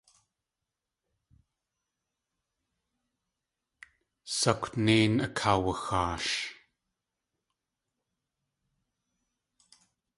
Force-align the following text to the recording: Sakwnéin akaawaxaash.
Sakwnéin 4.39 5.13
akaawaxaash. 5.25 6.33